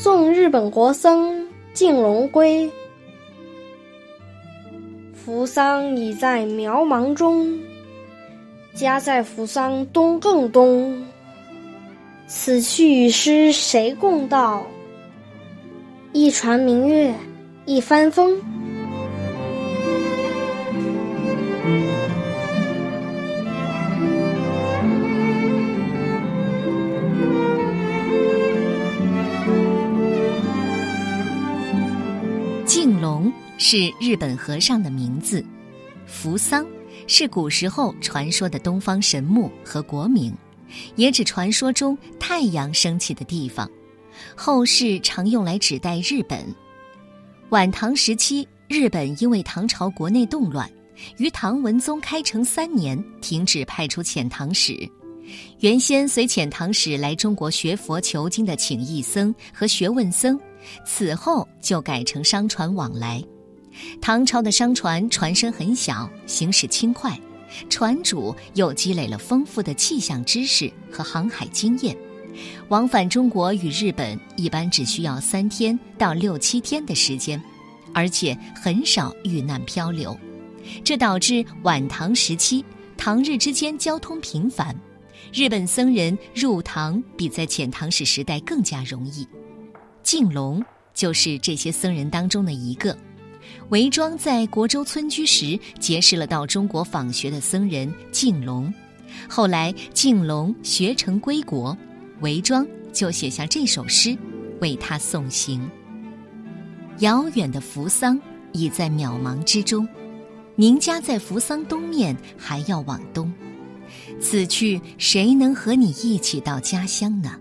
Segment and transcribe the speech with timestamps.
[0.00, 2.70] 送日本国僧敬龙归。
[5.12, 7.58] 扶桑已在渺茫中，
[8.74, 11.04] 家在扶桑东更东。
[12.28, 14.64] 此去与诗谁共道？
[16.12, 17.12] 一船明月
[17.64, 18.40] 一帆风。
[33.70, 35.44] 是日本和尚的名字，
[36.06, 36.66] 扶桑
[37.06, 40.32] 是古时候传说的东方神木和国名，
[40.96, 43.70] 也指传说中太阳升起的地方。
[44.34, 46.42] 后世常用来指代日本。
[47.50, 50.66] 晚唐时期，日本因为唐朝国内动乱，
[51.18, 54.78] 于唐文宗开成三年停止派出遣唐使。
[55.60, 60.40] 原先随遣唐使来中国学佛求经的请义僧和学问僧。
[60.86, 63.22] 此后就改成商船往来。
[64.00, 67.18] 唐朝的商船船身很小，行驶轻快，
[67.68, 71.96] 船主又积累了丰富的气象知识和航海经验，
[72.68, 77.42] 往返中国与日本一般只需要三天到六七天的时间，
[77.94, 80.16] 而且很少遇难漂流。
[80.84, 82.64] 这导致晚唐时期
[82.96, 84.74] 唐日之间交通频繁，
[85.32, 89.26] 日本僧人入唐比在遣唐使时代更加容易。
[90.02, 92.96] 敬龙就是这些僧人当中的一个。
[93.70, 98.72] 韦庄在国州村居时，结识了到中国访学的僧人敬龙。
[99.28, 101.76] 后来敬龙学成归国，
[102.20, 104.16] 韦庄就写下这首诗，
[104.60, 105.68] 为他送行。
[106.98, 108.20] 遥远的扶桑
[108.52, 109.86] 已在渺茫之中，
[110.56, 113.32] 您家在扶桑东面，还要往东。
[114.20, 117.38] 此去谁能和你一起到家乡呢？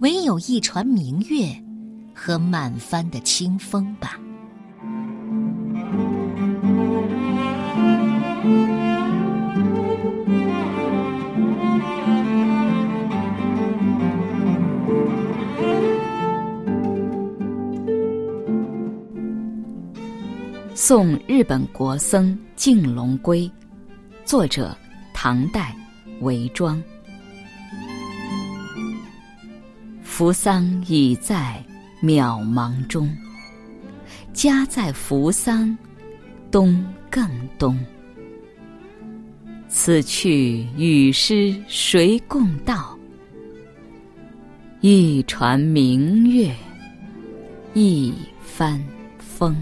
[0.00, 1.54] 唯有一船明月。
[2.14, 4.20] 和满帆的清风吧。
[20.74, 23.50] 送日本国僧敬龙归，
[24.24, 24.76] 作者
[25.12, 25.76] 唐代
[26.20, 26.82] 韦庄。
[30.02, 31.62] 扶桑已在。
[32.04, 33.16] 渺茫中，
[34.32, 35.78] 家在扶桑
[36.50, 37.78] 东更东。
[39.68, 42.98] 此去与诗谁共道？
[44.80, 46.52] 一船明月，
[47.72, 48.12] 一
[48.42, 48.84] 帆
[49.20, 49.56] 风。